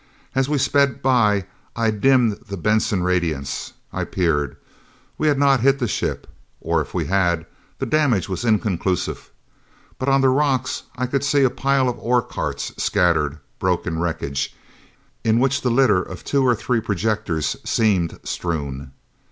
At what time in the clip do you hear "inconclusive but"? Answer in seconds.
8.43-10.09